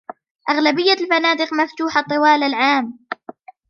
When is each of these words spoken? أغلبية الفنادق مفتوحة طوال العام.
أغلبية 0.49 0.93
الفنادق 0.93 1.53
مفتوحة 1.53 2.01
طوال 2.09 2.43
العام. 2.43 2.99